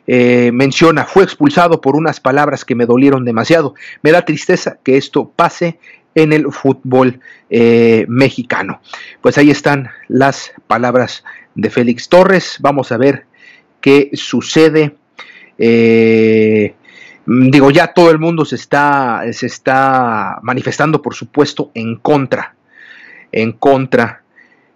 [0.05, 3.73] Eh, menciona, fue expulsado por unas palabras que me dolieron demasiado.
[4.01, 5.79] Me da tristeza que esto pase
[6.15, 7.19] en el fútbol
[8.07, 8.81] mexicano.
[9.21, 11.23] Pues ahí están las palabras
[11.55, 12.57] de Félix Torres.
[12.59, 13.25] Vamos a ver
[13.81, 14.95] qué sucede.
[15.57, 22.55] digo, ya todo el mundo se está, se está manifestando, por supuesto, en contra
[23.33, 24.23] en contra.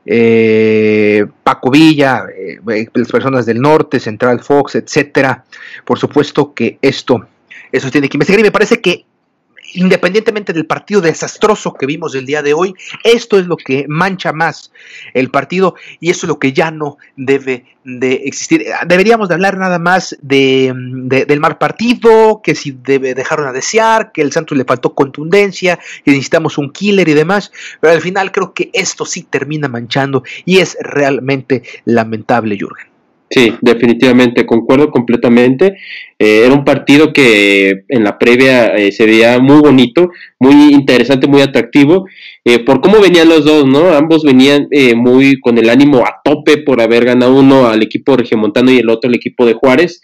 [0.05, 2.59] Eh, Paco Villa, eh,
[2.93, 5.45] las personas del norte, Central Fox, etcétera.
[5.85, 7.27] Por supuesto que esto,
[7.71, 9.05] eso tiene que investigar y me parece que
[9.73, 14.33] independientemente del partido desastroso que vimos el día de hoy, esto es lo que mancha
[14.33, 14.71] más
[15.13, 18.65] el partido y eso es lo que ya no debe de existir.
[18.85, 24.11] Deberíamos de hablar nada más de, del mal partido, que si debe, dejaron a desear,
[24.11, 28.31] que el Santos le faltó contundencia, que necesitamos un killer y demás, pero al final
[28.31, 32.96] creo que esto sí termina manchando y es realmente lamentable, Jürgen.
[33.29, 35.77] Sí, definitivamente, concuerdo completamente.
[36.17, 41.27] Eh, era un partido que en la previa eh, se veía muy bonito, muy interesante,
[41.27, 42.05] muy atractivo,
[42.45, 43.93] eh, por cómo venían los dos, ¿no?
[43.93, 48.71] Ambos venían muy con el ánimo a tope por haber ganado uno al equipo regiomontano
[48.71, 50.01] y el otro al equipo de Juárez.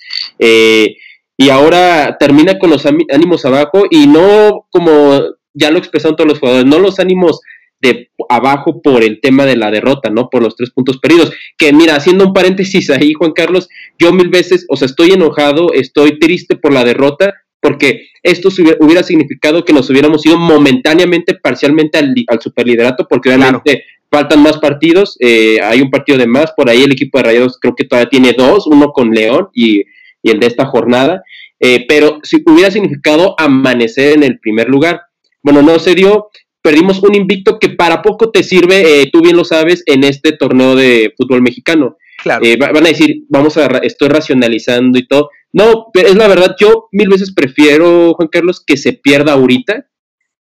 [1.36, 5.20] y ahora termina con los ánimos abajo y no como
[5.54, 7.42] ya lo expresaron todos los jugadores, no los ánimos
[7.84, 10.30] de abajo por el tema de la derrota, ¿no?
[10.30, 11.32] Por los tres puntos perdidos.
[11.58, 13.68] Que mira, haciendo un paréntesis ahí, Juan Carlos,
[14.00, 19.04] yo mil veces, o sea, estoy enojado, estoy triste por la derrota, porque esto hubiera
[19.04, 25.60] significado que nos hubiéramos ido momentáneamente, parcialmente al, superliderato, porque obviamente faltan más partidos, eh,
[25.62, 28.34] hay un partido de más, por ahí el equipo de Rayados creo que todavía tiene
[28.34, 29.84] dos, uno con León y,
[30.24, 31.22] el de esta jornada,
[31.60, 35.02] eh, pero si hubiera significado amanecer en el primer lugar.
[35.42, 36.30] Bueno, no se dio,
[36.64, 40.32] perdimos un invicto que para poco te sirve, eh, tú bien lo sabes, en este
[40.32, 41.98] torneo de fútbol mexicano.
[42.24, 42.46] Claro.
[42.46, 45.30] Eh, van a decir, vamos a, estoy racionalizando y todo.
[45.52, 49.88] No, pero es la verdad, yo mil veces prefiero, Juan Carlos, que se pierda ahorita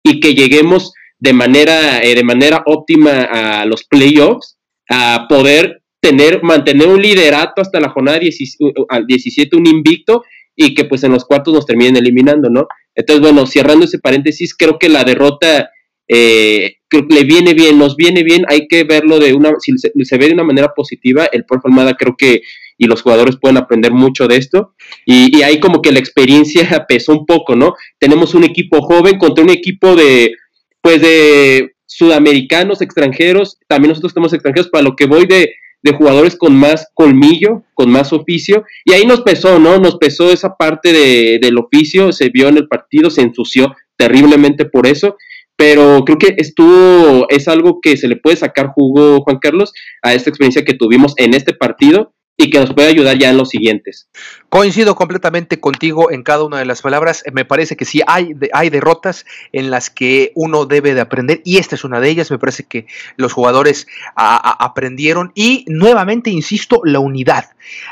[0.03, 4.57] y que lleguemos de manera, eh, de manera óptima a los playoffs,
[4.89, 10.23] a poder tener, mantener un liderato hasta la jornada 17, un invicto,
[10.55, 12.67] y que pues en los cuartos nos terminen eliminando, ¿no?
[12.93, 15.69] Entonces, bueno, cerrando ese paréntesis, creo que la derrota
[16.11, 20.27] eh, le viene bien, nos viene bien, hay que verlo de una, si se, ve
[20.27, 22.41] de una manera positiva, el profe Almada creo que
[22.79, 24.73] y los jugadores pueden aprender mucho de esto
[25.05, 27.75] y, ahí como que la experiencia pesó un poco, ¿no?
[27.99, 30.33] Tenemos un equipo joven contra un equipo de,
[30.81, 36.35] pues de sudamericanos, extranjeros, también nosotros tenemos extranjeros, para lo que voy de, de jugadores
[36.35, 39.77] con más colmillo, con más oficio, y ahí nos pesó, ¿no?
[39.77, 44.65] Nos pesó esa parte de, del oficio, se vio en el partido, se ensució terriblemente
[44.65, 45.17] por eso,
[45.59, 50.13] pero creo que estuvo, es algo que se le puede sacar jugo, Juan Carlos, a
[50.13, 53.49] esta experiencia que tuvimos en este partido y que nos puede ayudar ya en los
[53.49, 54.07] siguientes.
[54.47, 57.21] Coincido completamente contigo en cada una de las palabras.
[57.33, 61.57] Me parece que sí hay, hay derrotas en las que uno debe de aprender y
[61.57, 62.31] esta es una de ellas.
[62.31, 67.49] Me parece que los jugadores aprendieron y nuevamente, insisto, la unidad.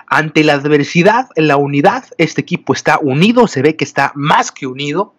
[0.08, 4.66] Ante la adversidad, la unidad, este equipo está unido, se ve que está más que
[4.66, 5.14] unido,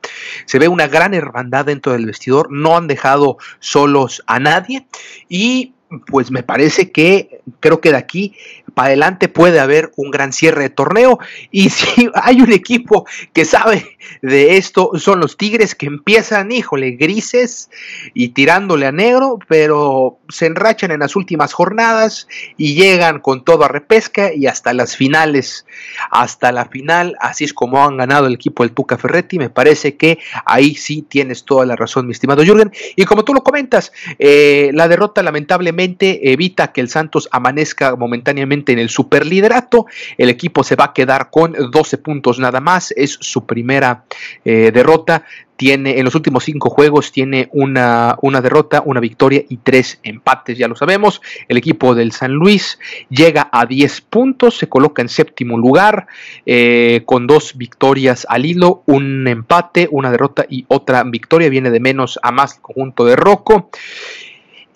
[0.47, 4.87] se ve una gran hermandad dentro del vestidor, no han dejado solos a nadie
[5.29, 5.75] y
[6.07, 8.35] pues me parece que creo que de aquí
[8.81, 11.19] adelante puede haber un gran cierre de torneo.
[11.51, 16.93] Y si hay un equipo que sabe de esto, son los Tigres que empiezan, híjole,
[16.93, 17.71] grises
[18.15, 23.65] y tirándole a negro, pero se enrachan en las últimas jornadas y llegan con todo
[23.65, 25.67] a repesca y hasta las finales,
[26.11, 29.39] hasta la final, así es como han ganado el equipo del Tuca Ferretti.
[29.39, 32.73] Me parece que ahí sí tienes toda la razón, mi estimado Jürgen.
[32.97, 38.68] Y como tú lo comentas, eh, la derrota lamentablemente evita que el Santos amanezca momentáneamente
[38.73, 39.87] en el superliderato.
[40.17, 42.93] El equipo se va a quedar con 12 puntos nada más.
[42.97, 44.05] Es su primera
[44.45, 45.25] eh, derrota
[45.59, 50.57] tiene en los últimos cinco juegos tiene una, una, derrota, una victoria y tres empates,
[50.57, 51.21] ya lo sabemos.
[51.49, 52.79] El equipo del San Luis
[53.11, 56.07] llega a 10 puntos, se coloca en séptimo lugar
[56.47, 61.49] eh, con dos victorias al hilo, un empate, una derrota y otra victoria.
[61.49, 63.71] Viene de menos a más el conjunto de Rocco.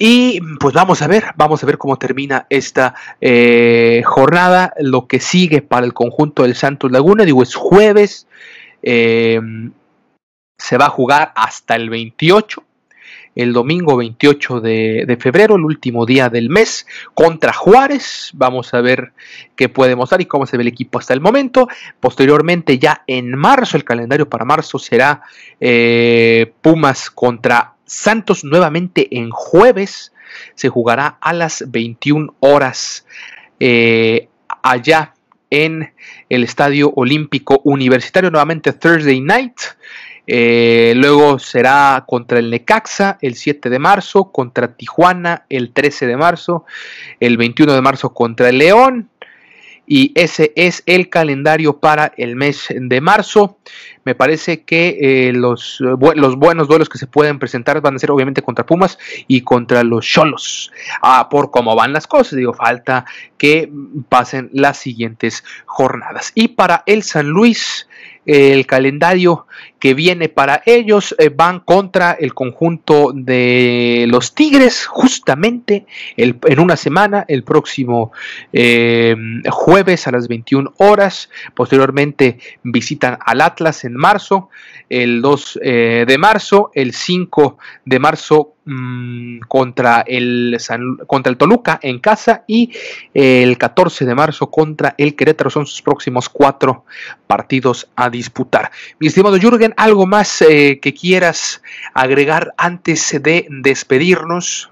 [0.04, 4.74] Y pues vamos a ver, vamos a ver cómo termina esta eh, jornada.
[4.81, 8.27] Lo que sigue para el conjunto del Santos Laguna, digo, es jueves.
[8.83, 9.40] Eh,
[10.58, 12.64] se va a jugar hasta el 28,
[13.35, 18.30] el domingo 28 de, febrero, el último día del mes, contra Juárez.
[18.35, 19.12] Vamos a ver
[19.56, 21.68] qué puede mostrar y cómo se ve el equipo hasta el momento.
[22.00, 25.22] Posteriormente, ya en marzo, el calendario para marzo será
[25.60, 30.12] eh, Pumas contra Santos nuevamente en jueves.
[30.54, 33.06] Se jugará a las 21 horas
[33.60, 34.28] eh,
[34.62, 35.14] allá
[35.53, 35.92] en
[36.31, 39.61] el Estadio Olímpico Universitario, nuevamente Thursday Night.
[40.27, 46.17] Eh, luego será contra el Necaxa el 7 de marzo, contra Tijuana el 13 de
[46.17, 46.65] marzo,
[47.21, 49.11] el 21 de marzo contra el León.
[49.94, 53.58] Y ese es el calendario para el mes de marzo.
[54.04, 58.10] Me parece que eh, los, los, buenos duelos que se pueden presentar van a ser
[58.10, 60.72] obviamente contra Pumas y contra los Cholos.
[61.02, 63.04] Ah, por cómo van las cosas, digo, falta
[63.36, 63.70] que
[64.08, 66.32] pasen las siguientes jornadas.
[66.34, 67.86] Y para el San Luis,
[68.24, 69.46] el calendario
[69.83, 76.76] que viene para ellos eh, van contra el conjunto de los Tigres justamente en una
[76.76, 78.12] semana, el próximo
[78.52, 79.16] eh,
[79.50, 81.30] jueves a las 21 horas.
[81.56, 84.50] Posteriormente visitan al Atlas en marzo,
[84.88, 90.56] el 2 eh, de marzo, el 5 de marzo Mm, contra, el
[91.08, 92.70] contra el Toluca en casa y
[93.12, 95.50] el 14 de marzo contra el Querétaro.
[95.50, 96.85] Son sus próximos cuatro
[97.26, 98.70] partidos a disputar.
[99.00, 101.62] Mi estimado Jürgen, ¿algo más eh, que quieras
[101.94, 104.70] agregar antes de despedirnos?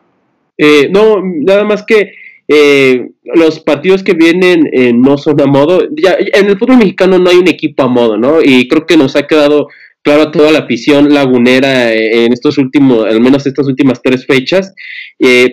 [0.57, 2.12] Eh, no, nada más que
[2.48, 4.70] eh, los partidos que vienen
[5.01, 5.82] no son a modo.
[5.96, 8.42] Ya, en el fútbol mexicano no hay un equipo a modo, ¿no?
[8.42, 9.68] Y creo que nos ha quedado
[10.03, 14.74] claro toda la afición lagunera en estos últimos, al menos estas últimas tres fechas,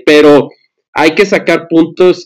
[0.05, 0.49] pero
[0.93, 2.25] hay que sacar puntos,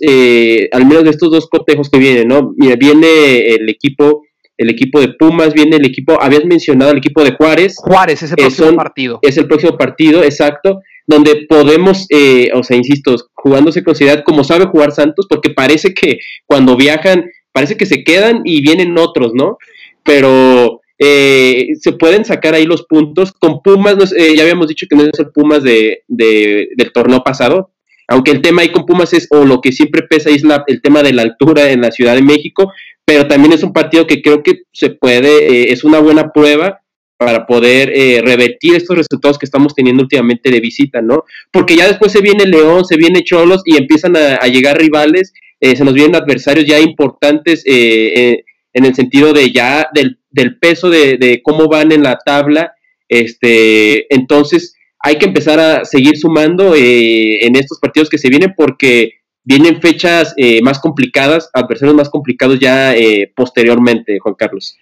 [0.71, 2.53] al menos de estos dos cotejos que vienen, ¿no?
[2.55, 4.23] Mira, viene el equipo,
[4.61, 7.75] el equipo de Pumas, viene el equipo, habías mencionado el equipo de Juárez.
[7.77, 9.19] Juárez es el próximo partido.
[9.21, 12.07] Es el próximo partido, exacto, donde podemos,
[12.53, 17.25] o sea, insisto, jugándose con seriedad, como sabe jugar Santos, porque parece que cuando viajan,
[17.51, 19.57] parece que se quedan y vienen otros, ¿no?
[20.03, 23.31] Pero eh, se pueden sacar ahí los puntos.
[23.31, 27.71] Con Pumas, eh, ya habíamos dicho que no es el Pumas de, del torneo pasado,
[28.07, 31.01] aunque el tema ahí con Pumas es, o lo que siempre pesa es el tema
[31.01, 32.71] de la altura en la Ciudad de México,
[33.05, 36.81] pero también es un partido que creo que se puede, eh, es una buena prueba
[37.17, 37.89] para poder
[38.25, 41.23] revertir estos resultados que estamos teniendo últimamente de visita, ¿no?
[41.51, 45.85] Porque ya después se viene León, se viene Cholos y empiezan a, llegar rivales, se
[45.85, 48.43] nos vienen adversarios ya importantes en
[48.73, 52.73] el sentido de ya del del peso de, cómo van en la tabla.
[53.07, 58.53] Este, entonces hay que empezar a seguir sumando eh, en estos partidos que se vienen
[58.55, 64.77] porque vienen fechas eh, más complicadas, adversarios más complicados ya eh, posteriormente, Juan Carlos.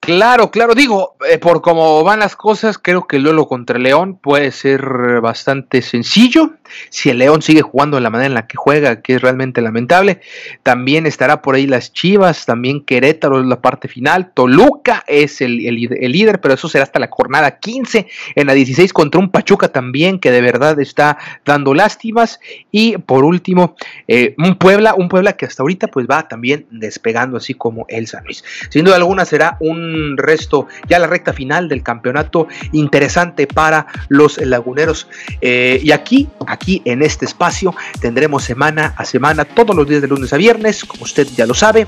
[0.00, 4.18] Claro, claro, digo, eh, por cómo van las cosas, creo que el Lolo contra León
[4.18, 4.82] puede ser
[5.20, 6.54] bastante sencillo.
[6.88, 9.60] Si el León sigue jugando de la manera en la que juega, que es realmente
[9.60, 10.20] lamentable,
[10.62, 15.56] también estará por ahí las Chivas, también Querétaro es la parte final, Toluca es el,
[15.56, 20.18] líder, pero eso será hasta la jornada 15, en la 16 contra un Pachuca también,
[20.18, 22.40] que de verdad está dando lástimas.
[22.70, 23.76] Y por último,
[24.08, 28.06] eh, un Puebla, un Puebla que hasta ahorita pues va también despegando, así como el
[28.06, 28.44] San Luis.
[28.68, 34.38] Sin duda alguna será un resto, ya la recta final del campeonato interesante para los
[34.38, 35.08] laguneros.
[35.40, 40.08] Eh, y aquí, aquí en este espacio, tendremos semana a semana, todos los días de
[40.08, 41.86] lunes a viernes, como usted ya lo sabe,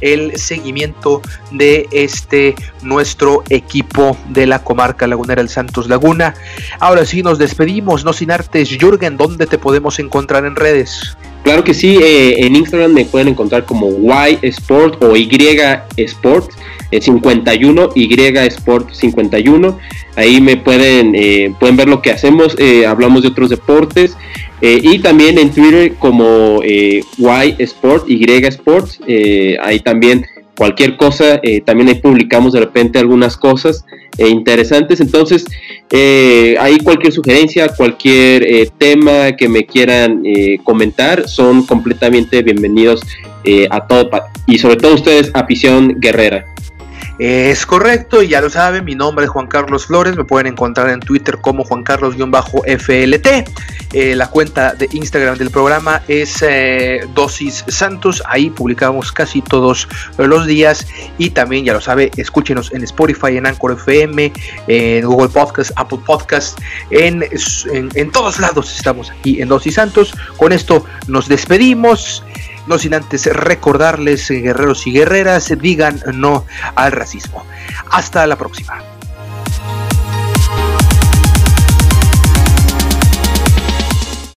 [0.00, 6.34] el seguimiento de este nuestro equipo de la comarca lagunera el Santos Laguna.
[6.80, 8.68] Ahora sí nos despedimos, no sin artes.
[8.78, 11.16] Jürgen, ¿dónde te podemos encontrar en redes?
[11.42, 15.28] Claro que sí, eh, en Instagram me pueden encontrar como Y Sport o Y
[15.96, 16.52] Sport.
[17.00, 19.78] 51 Y Sport 51.
[20.16, 24.16] Ahí me pueden, eh, pueden ver lo que hacemos, eh, hablamos de otros deportes.
[24.60, 27.04] Eh, y también en Twitter como Y
[27.58, 29.00] Sport, Y Sports.
[29.62, 30.26] ahí también
[30.62, 33.84] cualquier cosa, también ahí publicamos de repente algunas cosas
[34.16, 35.00] interesantes.
[35.00, 35.44] Entonces,
[35.90, 40.22] ahí cualquier sugerencia, cualquier tema que me quieran
[40.62, 43.00] comentar, son completamente bienvenidos
[43.70, 44.08] a todo
[44.46, 46.44] y sobre todo ustedes, afición guerrera.
[47.18, 50.88] Es correcto, y ya lo saben, mi nombre es Juan Carlos Flores, me pueden encontrar
[50.88, 53.26] en Twitter como Juan Carlos-FLT.
[53.92, 59.86] Eh, la cuenta de Instagram del programa es eh, Dosis Santos, ahí publicamos casi todos
[60.16, 60.86] los días
[61.18, 64.32] y también, ya lo sabe, escúchenos en Spotify, en Anchor FM,
[64.68, 66.58] en Google Podcast, Apple Podcast,
[66.90, 67.22] en,
[67.94, 70.14] en todos lados estamos aquí en Dosis Santos.
[70.38, 72.24] Con esto nos despedimos.
[72.66, 76.44] No sin antes recordarles, guerreros y guerreras, digan no
[76.74, 77.44] al racismo.
[77.90, 78.91] Hasta la próxima.